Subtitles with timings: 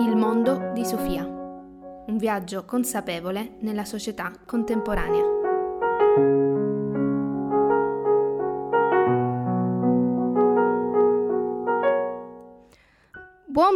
[0.00, 1.26] Il mondo di Sofia.
[1.26, 6.59] Un viaggio consapevole nella società contemporanea.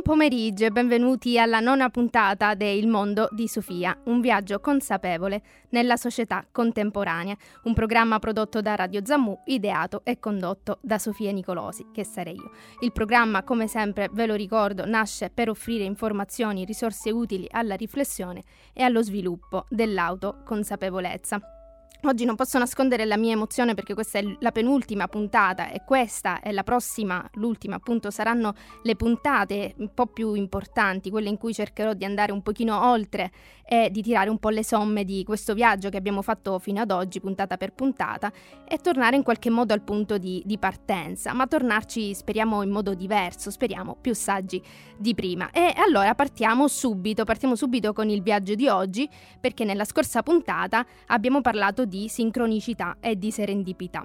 [0.05, 5.41] Pomeriggio e benvenuti alla nona puntata de Il mondo di Sofia, un viaggio consapevole
[5.71, 11.87] nella società contemporanea, un programma prodotto da Radio Zammu, ideato e condotto da Sofia Nicolosi,
[11.91, 12.51] che sarei io.
[12.81, 18.43] Il programma, come sempre, ve lo ricordo, nasce per offrire informazioni, risorse utili alla riflessione
[18.75, 21.54] e allo sviluppo dell'autoconsapevolezza.
[22.07, 26.41] Oggi non posso nascondere la mia emozione perché questa è la penultima puntata e questa
[26.41, 31.55] è la prossima, l'ultima appunto, saranno le puntate un po' più importanti, quelle in cui
[31.55, 33.33] cercherò di andare un pochino oltre
[33.67, 36.91] e di tirare un po' le somme di questo viaggio che abbiamo fatto fino ad
[36.91, 38.31] oggi, puntata per puntata,
[38.69, 42.93] e tornare in qualche modo al punto di, di partenza, ma tornarci speriamo in modo
[42.93, 44.63] diverso, speriamo più saggi
[44.99, 45.51] di prima.
[45.53, 49.09] E allora partiamo subito, partiamo subito con il viaggio di oggi
[49.41, 54.05] perché nella scorsa puntata abbiamo parlato di di sincronicità e di serendipità.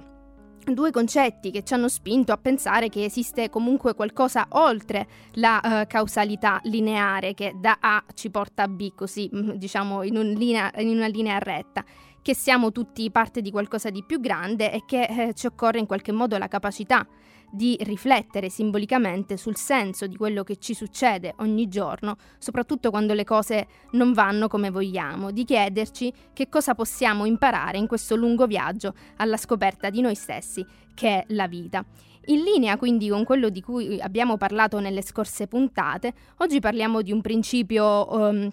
[0.63, 5.87] Due concetti che ci hanno spinto a pensare che esiste comunque qualcosa oltre la uh,
[5.87, 10.71] causalità lineare che da A ci porta a B, così mm, diciamo in, un linea,
[10.77, 11.83] in una linea retta
[12.21, 15.87] che siamo tutti parte di qualcosa di più grande e che eh, ci occorre in
[15.87, 17.07] qualche modo la capacità
[17.51, 23.23] di riflettere simbolicamente sul senso di quello che ci succede ogni giorno, soprattutto quando le
[23.23, 28.93] cose non vanno come vogliamo, di chiederci che cosa possiamo imparare in questo lungo viaggio
[29.17, 31.83] alla scoperta di noi stessi, che è la vita.
[32.25, 37.11] In linea quindi con quello di cui abbiamo parlato nelle scorse puntate, oggi parliamo di
[37.11, 38.49] un principio um,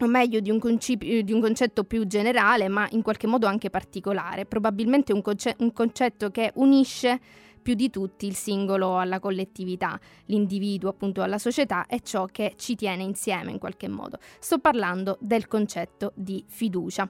[0.00, 3.68] o meglio di un, concip- di un, concetto più generale, ma in qualche modo anche
[3.68, 7.20] particolare, probabilmente un, conce- un concetto che unisce
[7.68, 12.74] più di tutti il singolo alla collettività, l'individuo appunto alla società è ciò che ci
[12.76, 14.18] tiene insieme in qualche modo.
[14.38, 17.06] Sto parlando del concetto di fiducia.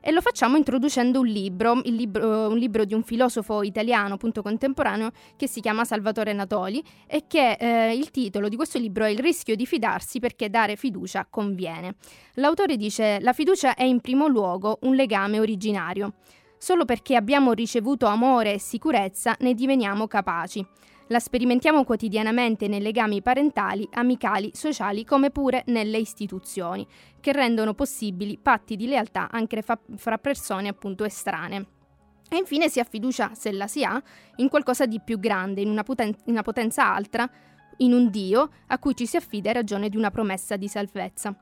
[0.00, 5.12] E lo facciamo introducendo un libro, libro, un libro di un filosofo italiano appunto contemporaneo
[5.36, 9.20] che si chiama Salvatore Natoli e che eh, il titolo di questo libro è Il
[9.20, 11.94] rischio di fidarsi perché dare fiducia conviene.
[12.34, 16.14] L'autore dice la fiducia è in primo luogo un legame originario.
[16.62, 20.64] Solo perché abbiamo ricevuto amore e sicurezza ne diveniamo capaci.
[21.08, 26.86] La sperimentiamo quotidianamente nei legami parentali, amicali, sociali, come pure nelle istituzioni,
[27.18, 31.66] che rendono possibili patti di lealtà anche fra, fra persone appunto estranee.
[32.30, 34.00] E infine si ha fiducia, se la si ha,
[34.36, 37.28] in qualcosa di più grande, in una, poten- in una potenza altra,
[37.78, 41.36] in un Dio a cui ci si affida in ragione di una promessa di salvezza.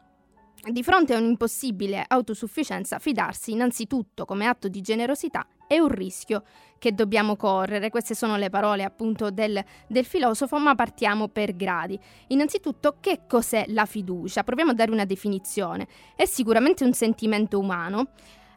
[0.62, 6.42] Di fronte a un'impossibile autosufficienza, fidarsi innanzitutto come atto di generosità è un rischio
[6.78, 7.90] che dobbiamo correre.
[7.90, 11.98] Queste sono le parole appunto del, del, filosofo, ma partiamo per gradi.
[12.28, 14.42] Innanzitutto, che cos'è la fiducia?
[14.42, 15.86] Proviamo a dare una definizione.
[16.16, 18.08] È sicuramente un sentimento umano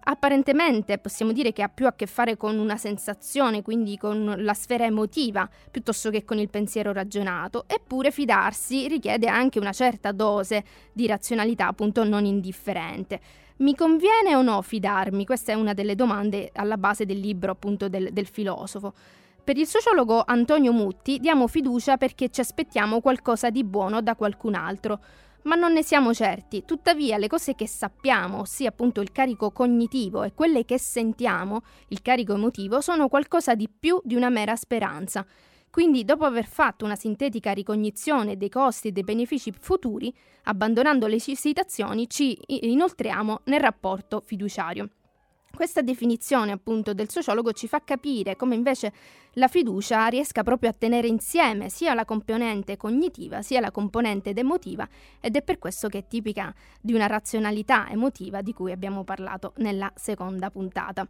[0.03, 4.53] apparentemente possiamo dire che ha più a che fare con una sensazione, quindi con la
[4.53, 10.64] sfera emotiva, piuttosto che con il pensiero ragionato, eppure fidarsi richiede anche una certa dose
[10.91, 13.19] di razionalità, appunto non indifferente.
[13.58, 15.25] Mi conviene o no fidarmi?
[15.25, 18.94] Questa è una delle domande alla base del libro appunto del, del filosofo.
[19.44, 24.56] Per il sociologo Antonio Mutti diamo fiducia perché ci aspettiamo qualcosa di buono da qualcun
[24.56, 25.00] altro
[25.43, 26.63] ma non ne siamo certi.
[26.65, 32.01] Tuttavia, le cose che sappiamo, ossia appunto il carico cognitivo e quelle che sentiamo, il
[32.01, 35.25] carico emotivo, sono qualcosa di più di una mera speranza.
[35.69, 41.15] Quindi, dopo aver fatto una sintetica ricognizione dei costi e dei benefici futuri, abbandonando le
[41.15, 44.89] esitazioni, ci inoltriamo nel rapporto fiduciario.
[45.56, 48.91] Questa definizione appunto del sociologo ci fa capire come invece
[49.34, 54.90] la fiducia riesca proprio a tenere insieme sia la componente cognitiva sia la componente emotiva
[55.22, 59.53] ed è per questo che è tipica di una razionalità emotiva di cui abbiamo parlato
[59.58, 61.08] nella seconda puntata.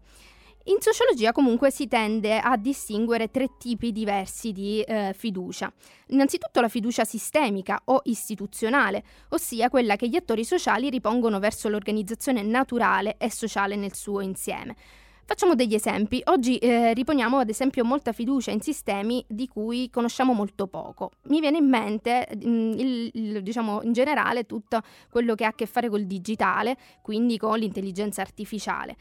[0.68, 5.70] In sociologia comunque si tende a distinguere tre tipi diversi di eh, fiducia.
[6.08, 12.44] Innanzitutto la fiducia sistemica o istituzionale, ossia quella che gli attori sociali ripongono verso l'organizzazione
[12.44, 14.78] naturale e sociale nel suo insieme.
[15.26, 16.22] Facciamo degli esempi.
[16.26, 21.12] Oggi eh, riponiamo ad esempio molta fiducia in sistemi di cui conosciamo molto poco.
[21.24, 25.50] Mi viene in mente, mh, mm, il, il, diciamo in generale, tutto quello che ha
[25.50, 28.96] a che fare col digitale, quindi con l'intelligenza artificiale.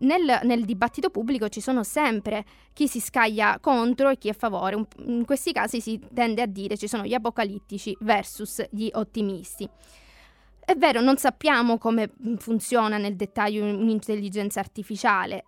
[0.00, 4.34] Nel, nel, dibattito pubblico ci sono sempre chi si scaglia contro e chi è a
[4.34, 4.86] favore.
[5.06, 9.68] In questi casi si tende a dire ci sono gli apocalittici versus gli ottimisti.
[10.64, 15.44] È vero, non sappiamo come funziona nel dettaglio un'intelligenza artificiale.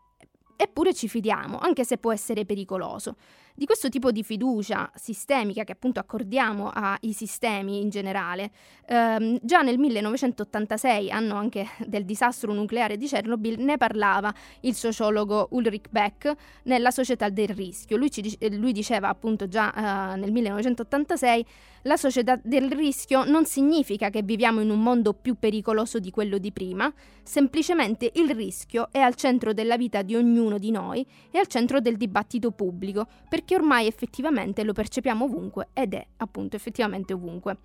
[0.56, 3.16] eppure ci fidiamo, anche se può essere pericoloso.
[3.60, 8.52] Di questo tipo di fiducia sistemica che appunto accordiamo ai sistemi in generale,
[8.86, 15.48] ehm, già nel 1986, anno anche del disastro nucleare di Chernobyl, ne parlava il sociologo
[15.50, 17.98] Ulrich Beck nella Società del Rischio.
[17.98, 21.44] Lui, ci, lui diceva appunto già eh, nel 1986
[21.84, 26.36] la società del rischio non significa che viviamo in un mondo più pericoloso di quello
[26.36, 26.92] di prima,
[27.22, 31.80] semplicemente il rischio è al centro della vita di ognuno di noi e al centro
[31.80, 37.56] del dibattito pubblico, perché ormai effettivamente lo percepiamo ovunque ed è appunto effettivamente ovunque.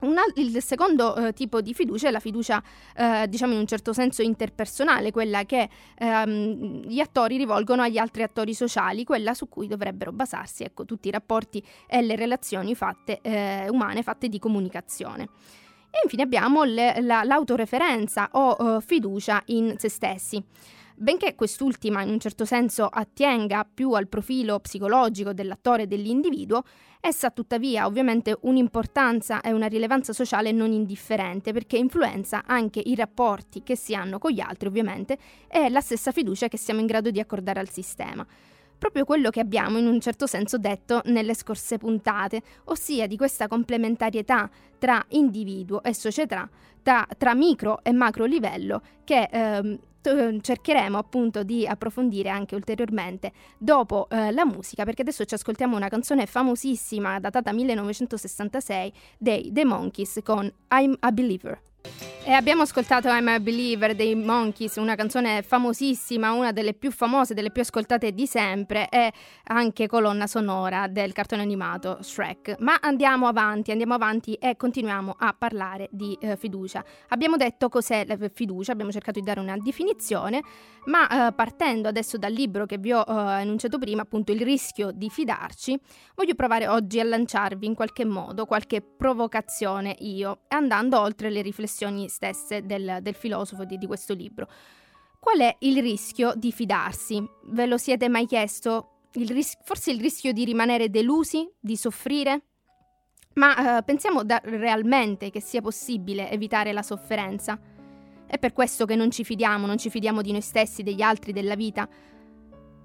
[0.00, 2.62] Una, il secondo eh, tipo di fiducia è la fiducia,
[2.94, 8.22] eh, diciamo in un certo senso interpersonale, quella che ehm, gli attori rivolgono agli altri
[8.22, 13.20] attori sociali, quella su cui dovrebbero basarsi ecco, tutti i rapporti e le relazioni fatte,
[13.22, 15.22] eh, umane fatte di comunicazione.
[15.90, 20.44] E infine abbiamo le, la, l'autoreferenza o fiducia in se stessi.
[20.96, 26.62] Benché quest'ultima in un certo senso attenga più al profilo psicologico dell'attore e dell'individuo,
[27.00, 32.94] essa ha tuttavia ovviamente un'importanza e una rilevanza sociale non indifferente perché influenza anche i
[32.94, 35.18] rapporti che si hanno con gli altri ovviamente
[35.48, 38.24] e la stessa fiducia che siamo in grado di accordare al sistema.
[38.78, 43.48] Proprio quello che abbiamo in un certo senso detto nelle scorse puntate, ossia di questa
[43.48, 44.48] complementarietà
[44.78, 46.48] tra individuo e società,
[46.82, 49.78] tra, tra micro e macro livello che ehm,
[50.40, 55.88] cercheremo appunto di approfondire anche ulteriormente dopo eh, la musica, perché adesso ci ascoltiamo una
[55.88, 61.60] canzone famosissima datata 1966 dei The Monkeys con I'm a Believer.
[62.26, 67.34] E abbiamo ascoltato I'm a Believer dei Monkeys, una canzone famosissima, una delle più famose,
[67.34, 69.12] delle più ascoltate di sempre e
[69.48, 72.56] anche colonna sonora del cartone animato Shrek.
[72.60, 76.82] Ma andiamo avanti, andiamo avanti e continuiamo a parlare di eh, fiducia.
[77.08, 80.42] Abbiamo detto cos'è la fiducia, abbiamo cercato di dare una definizione,
[80.86, 84.92] ma eh, partendo adesso dal libro che vi ho eh, enunciato prima, appunto il rischio
[84.92, 85.78] di fidarci,
[86.14, 91.42] voglio provare oggi a lanciarvi in qualche modo qualche provocazione io, andando oltre le
[91.74, 94.48] riflessioni stesse del, del filosofo di, di questo libro.
[95.18, 97.22] Qual è il rischio di fidarsi?
[97.46, 98.90] Ve lo siete mai chiesto?
[99.14, 102.42] Il ris- forse il rischio di rimanere delusi, di soffrire?
[103.34, 107.58] Ma eh, pensiamo da- realmente che sia possibile evitare la sofferenza?
[108.26, 111.32] È per questo che non ci fidiamo, non ci fidiamo di noi stessi, degli altri,
[111.32, 111.88] della vita?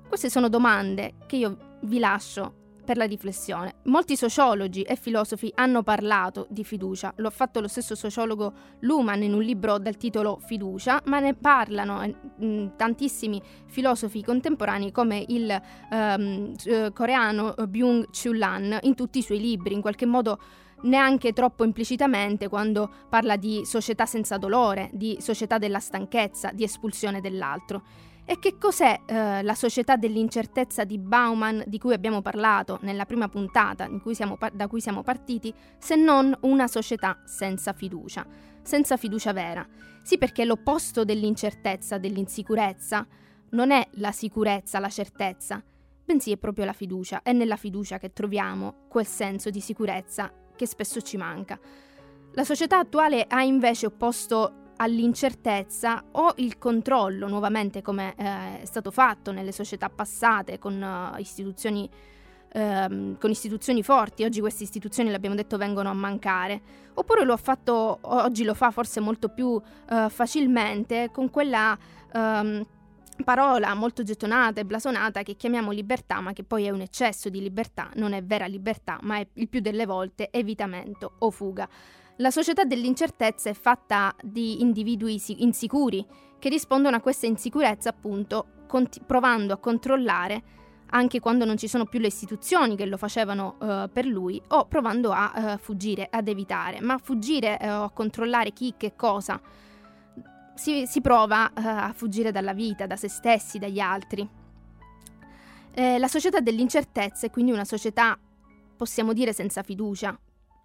[0.07, 2.58] Queste sono domande che io vi lascio
[2.89, 3.75] per la riflessione.
[3.83, 9.21] Molti sociologi e filosofi hanno parlato di fiducia, lo ha fatto lo stesso sociologo Luhmann
[9.21, 15.61] in un libro dal titolo Fiducia, ma ne parlano eh, tantissimi filosofi contemporanei come il
[15.91, 20.39] ehm, eh, coreano Byung-Chul Lan in tutti i suoi libri, in qualche modo
[20.81, 27.21] neanche troppo implicitamente quando parla di società senza dolore, di società della stanchezza, di espulsione
[27.21, 27.83] dell'altro.
[28.29, 33.27] E che cos'è eh, la società dell'incertezza di Bauman di cui abbiamo parlato nella prima
[33.27, 38.23] puntata cui par- da cui siamo partiti, se non una società senza fiducia,
[38.61, 39.67] senza fiducia vera?
[40.03, 43.07] Sì, perché l'opposto dell'incertezza, dell'insicurezza,
[43.53, 45.63] non è la sicurezza, la certezza,
[46.05, 47.23] bensì è proprio la fiducia.
[47.23, 51.59] È nella fiducia che troviamo quel senso di sicurezza che spesso ci manca.
[52.33, 58.91] La società attuale ha invece opposto all'incertezza o il controllo, nuovamente come eh, è stato
[58.91, 61.89] fatto nelle società passate con uh, istituzioni
[62.51, 66.61] ehm, con istituzioni forti, oggi queste istituzioni l'abbiamo detto vengono a mancare,
[66.93, 71.77] oppure lo ha fatto, oggi lo fa forse molto più uh, facilmente con quella
[72.13, 72.65] um,
[73.23, 77.41] parola molto gettonata e blasonata che chiamiamo libertà, ma che poi è un eccesso di
[77.41, 81.67] libertà, non è vera libertà, ma è il più delle volte evitamento o fuga.
[82.21, 86.05] La società dell'incertezza è fatta di individui insicuri
[86.37, 90.43] che rispondono a questa insicurezza appunto cont- provando a controllare
[90.87, 94.65] anche quando non ci sono più le istituzioni che lo facevano uh, per lui o
[94.65, 96.81] provando a uh, fuggire, ad evitare.
[96.81, 99.39] Ma fuggire uh, o controllare chi, che cosa,
[100.55, 104.27] si, si prova a fuggire dalla vita, da se stessi, dagli altri.
[105.73, 108.19] Eh, la società dell'incertezza è quindi una società,
[108.75, 110.19] possiamo dire, senza fiducia,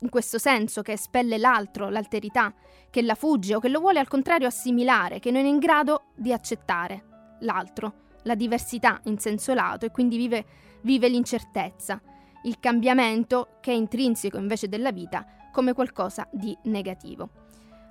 [0.05, 2.53] in questo senso che espelle l'altro, l'alterità,
[2.91, 6.09] che la fugge o che lo vuole al contrario assimilare, che non è in grado
[6.15, 10.45] di accettare l'altro, la diversità in senso lato e quindi vive,
[10.83, 12.01] vive l'incertezza,
[12.45, 17.31] il cambiamento che è intrinseco invece della vita come qualcosa di negativo.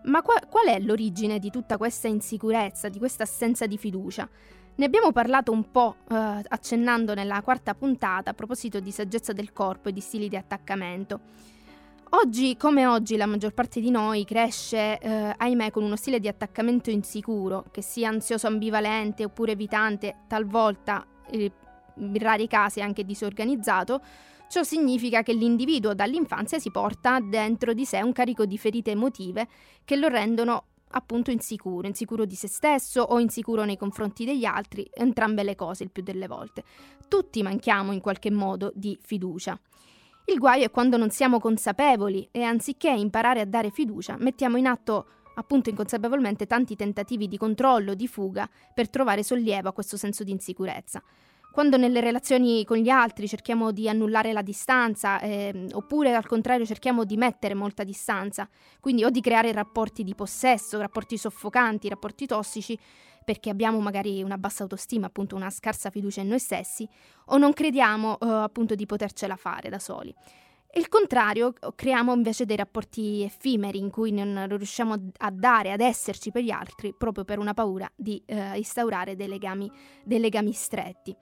[0.03, 4.29] Ma qua, qual è l'origine di tutta questa insicurezza, di questa assenza di fiducia?
[4.75, 6.15] Ne abbiamo parlato un po' eh,
[6.47, 11.19] accennando nella quarta puntata a proposito di saggezza del corpo e di stili di attaccamento.
[12.15, 16.27] Oggi, come oggi, la maggior parte di noi cresce, eh, ahimè, con uno stile di
[16.27, 21.51] attaccamento insicuro, che sia ansioso ambivalente oppure evitante, talvolta, eh,
[21.95, 23.99] in rari casi anche disorganizzato,
[24.47, 29.47] ciò significa che l'individuo dall'infanzia si porta dentro di sé un carico di ferite emotive
[29.83, 34.87] che lo rendono appunto insicuro, insicuro di se stesso o insicuro nei confronti degli altri,
[34.93, 36.63] entrambe le cose il più delle volte.
[37.07, 39.59] Tutti manchiamo in qualche modo di fiducia.
[40.25, 44.67] Il guaio è quando non siamo consapevoli e anziché imparare a dare fiducia, mettiamo in
[44.67, 50.23] atto appunto inconsapevolmente tanti tentativi di controllo, di fuga, per trovare sollievo a questo senso
[50.23, 51.01] di insicurezza.
[51.51, 56.65] Quando nelle relazioni con gli altri cerchiamo di annullare la distanza, eh, oppure al contrario
[56.65, 58.49] cerchiamo di mettere molta distanza,
[58.79, 62.77] quindi o di creare rapporti di possesso, rapporti soffocanti, rapporti tossici,
[63.23, 66.87] perché abbiamo magari una bassa autostima, appunto una scarsa fiducia in noi stessi,
[67.27, 70.13] o non crediamo eh, appunto di potercela fare da soli.
[70.75, 75.81] E il contrario, creiamo invece dei rapporti effimeri in cui non riusciamo a dare, ad
[75.81, 79.71] esserci per gli altri, proprio per una paura di eh, instaurare dei legami,
[80.03, 81.15] dei legami stretti.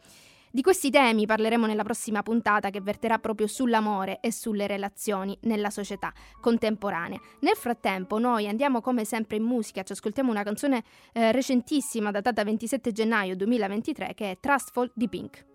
[0.54, 5.70] Di questi temi parleremo nella prossima puntata che verterà proprio sull'amore e sulle relazioni nella
[5.70, 7.18] società contemporanea.
[7.40, 12.44] Nel frattempo noi andiamo come sempre in musica, ci ascoltiamo una canzone eh, recentissima datata
[12.44, 15.46] 27 gennaio 2023 che è Trustful di Pink.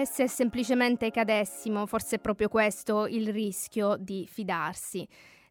[0.00, 5.06] E se semplicemente cadessimo, forse è proprio questo il rischio di fidarsi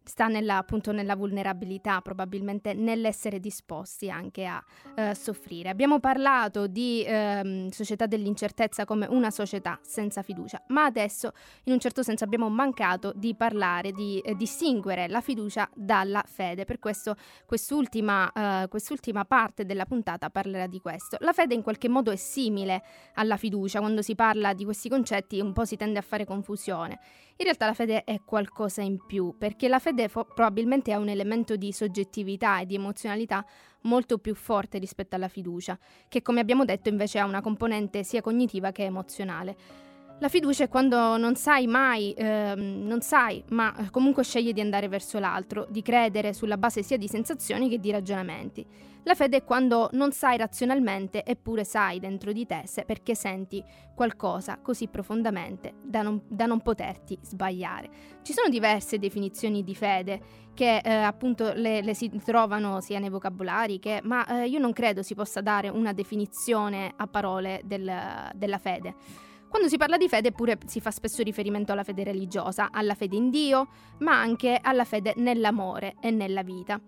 [0.10, 4.62] sta nella, appunto nella vulnerabilità, probabilmente nell'essere disposti anche a
[4.96, 5.70] eh, soffrire.
[5.70, 11.32] Abbiamo parlato di ehm, società dell'incertezza come una società senza fiducia, ma adesso
[11.66, 16.66] in un certo senso abbiamo mancato di parlare, di eh, distinguere la fiducia dalla fede.
[16.66, 21.18] Per questo quest'ultima, eh, quest'ultima parte della puntata parlerà di questo.
[21.20, 22.82] La fede in qualche modo è simile
[23.14, 27.00] alla fiducia, quando si parla di questi concetti un po' si tende a fare confusione.
[27.36, 31.10] In realtà la fede è qualcosa in più, perché la fede fo- probabilmente ha un
[31.10, 33.46] elemento di soggettività e di emozionalità
[33.82, 35.78] molto più forte rispetto alla fiducia,
[36.08, 39.89] che come abbiamo detto invece ha una componente sia cognitiva che emozionale.
[40.22, 44.90] La fiducia è quando non sai mai, ehm, non sai, ma comunque scegli di andare
[44.90, 48.66] verso l'altro, di credere sulla base sia di sensazioni che di ragionamenti.
[49.04, 53.64] La fede è quando non sai razionalmente, eppure sai dentro di te se perché senti
[53.96, 57.90] qualcosa così profondamente da non, da non poterti sbagliare.
[58.22, 60.22] Ci sono diverse definizioni di fede
[60.54, 64.74] che eh, appunto le, le, si trovano sia nei vocabolari che, ma eh, io non
[64.74, 67.90] credo si possa dare una definizione a parole del,
[68.36, 69.28] della fede.
[69.50, 73.16] Quando si parla di fede pure si fa spesso riferimento alla fede religiosa, alla fede
[73.16, 76.80] in Dio, ma anche alla fede nell'amore e nella vita.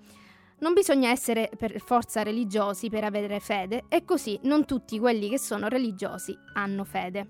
[0.59, 5.39] Non bisogna essere per forza religiosi per avere fede e così non tutti quelli che
[5.39, 7.27] sono religiosi hanno fede.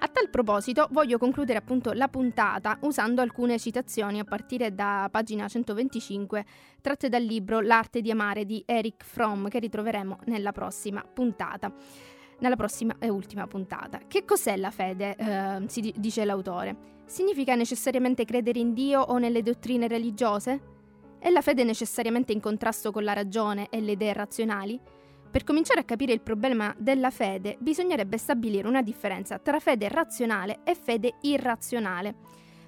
[0.00, 5.48] A tal proposito voglio concludere appunto la puntata usando alcune citazioni a partire da pagina
[5.48, 6.44] 125
[6.82, 11.72] tratte dal libro L'arte di amare di Eric Fromm che ritroveremo nella prossima puntata
[12.38, 14.00] nella prossima e ultima puntata.
[14.06, 15.16] Che cos'è la fede?
[15.16, 16.94] Eh, si dice l'autore.
[17.06, 20.74] Significa necessariamente credere in Dio o nelle dottrine religiose?
[21.18, 24.78] È la fede necessariamente in contrasto con la ragione e le idee razionali?
[25.30, 30.60] Per cominciare a capire il problema della fede, bisognerebbe stabilire una differenza tra fede razionale
[30.64, 32.14] e fede irrazionale.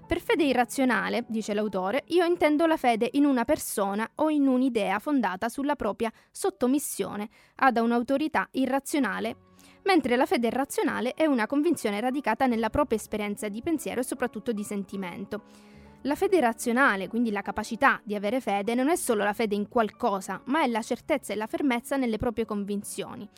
[0.06, 4.98] Per fede irrazionale, dice l'autore, io intendo la fede in una persona o in un'idea
[4.98, 9.47] fondata sulla propria sottomissione ad un'autorità irrazionale
[9.84, 14.52] mentre la fede razionale è una convinzione radicata nella propria esperienza di pensiero e soprattutto
[14.52, 15.42] di sentimento.
[16.02, 19.68] La fede razionale, quindi la capacità di avere fede, non è solo la fede in
[19.68, 23.28] qualcosa, ma è la certezza e la fermezza nelle proprie convinzioni.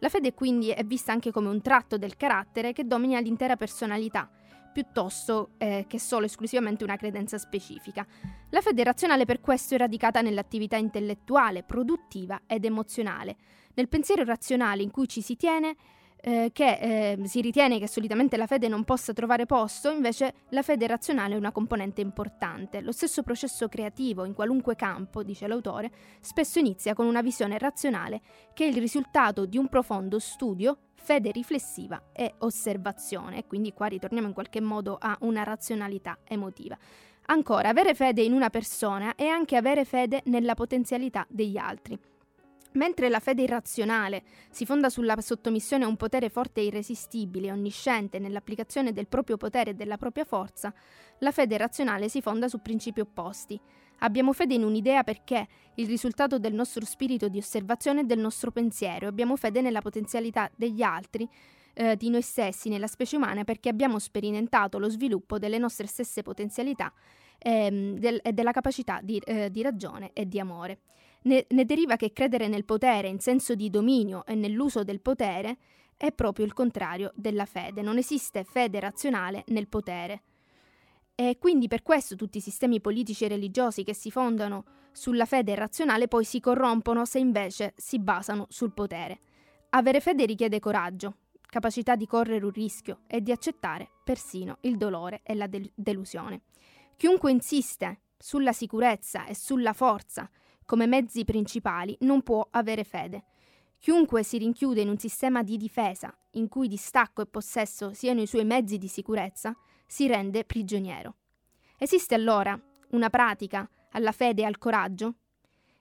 [0.00, 4.28] La fede quindi è vista anche come un tratto del carattere che domina l'intera personalità,
[4.72, 8.06] piuttosto eh, che solo esclusivamente una credenza specifica.
[8.50, 13.36] La fede razionale per questo è radicata nell'attività intellettuale, produttiva ed emozionale,
[13.78, 15.76] nel pensiero razionale in cui ci si tiene
[16.20, 20.62] eh, che eh, si ritiene che solitamente la fede non possa trovare posto, invece la
[20.62, 22.80] fede razionale è una componente importante.
[22.80, 28.20] Lo stesso processo creativo in qualunque campo, dice l'autore, spesso inizia con una visione razionale
[28.52, 33.38] che è il risultato di un profondo studio, fede riflessiva e osservazione.
[33.38, 36.76] E quindi qua ritorniamo in qualche modo a una razionalità emotiva.
[37.26, 41.96] Ancora, avere fede in una persona è anche avere fede nella potenzialità degli altri.
[42.78, 48.20] Mentre la fede irrazionale si fonda sulla sottomissione a un potere forte e irresistibile, onnisciente
[48.20, 50.72] nell'applicazione del proprio potere e della propria forza,
[51.18, 53.60] la fede razionale si fonda su principi opposti.
[53.98, 58.52] Abbiamo fede in un'idea perché il risultato del nostro spirito di osservazione e del nostro
[58.52, 61.28] pensiero, abbiamo fede nella potenzialità degli altri,
[61.74, 66.22] eh, di noi stessi, nella specie umana, perché abbiamo sperimentato lo sviluppo delle nostre stesse
[66.22, 66.92] potenzialità
[67.38, 70.78] ehm, del, e della capacità di, eh, di ragione e di amore.
[71.22, 75.58] Ne, ne deriva che credere nel potere in senso di dominio e nell'uso del potere
[75.96, 77.82] è proprio il contrario della fede.
[77.82, 80.22] Non esiste fede razionale nel potere.
[81.14, 85.56] E quindi per questo tutti i sistemi politici e religiosi che si fondano sulla fede
[85.56, 89.18] razionale poi si corrompono se invece si basano sul potere.
[89.70, 91.16] Avere fede richiede coraggio,
[91.48, 96.42] capacità di correre un rischio e di accettare persino il dolore e la delusione.
[96.96, 100.30] Chiunque insiste sulla sicurezza e sulla forza
[100.68, 103.24] come mezzi principali non può avere fede.
[103.78, 108.26] Chiunque si rinchiude in un sistema di difesa in cui distacco e possesso siano i
[108.26, 109.56] suoi mezzi di sicurezza,
[109.86, 111.14] si rende prigioniero.
[111.78, 112.60] Esiste allora
[112.90, 115.14] una pratica alla fede e al coraggio?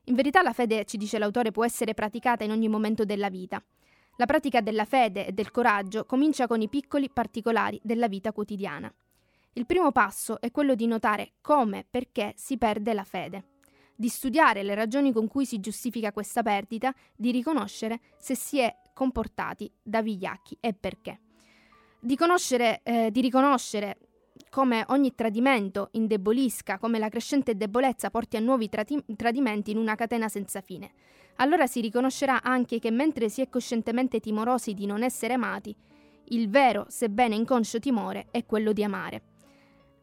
[0.05, 3.61] In verità la fede, ci dice l'autore, può essere praticata in ogni momento della vita.
[4.15, 8.89] La pratica della fede e del coraggio comincia con i piccoli particolari della vita quotidiana.
[9.51, 13.47] Il primo passo è quello di notare come e perché si perde la fede
[13.97, 18.73] di studiare le ragioni con cui si giustifica questa perdita, di riconoscere se si è
[18.93, 21.19] comportati da vigliacchi e perché.
[21.99, 22.15] Di,
[22.83, 23.97] eh, di riconoscere
[24.51, 29.95] come ogni tradimento indebolisca, come la crescente debolezza porti a nuovi trati- tradimenti in una
[29.95, 30.91] catena senza fine.
[31.37, 35.75] Allora si riconoscerà anche che mentre si è coscientemente timorosi di non essere amati,
[36.29, 39.23] il vero, sebbene inconscio timore è quello di amare.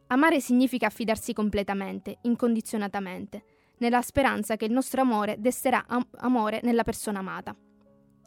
[0.07, 6.83] Amare significa affidarsi completamente, incondizionatamente nella speranza che il nostro amore desterà am- amore nella
[6.83, 7.55] persona amata.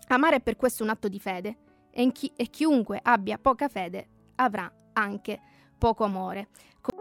[0.08, 1.56] Amare è per questo un atto di fede
[1.90, 5.40] e, chi- e chiunque abbia poca fede avrà anche
[5.76, 6.48] poco amore.
[6.80, 6.96] Co-